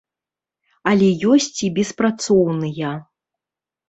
[0.91, 2.95] Але ёсць і беспрацоўныя.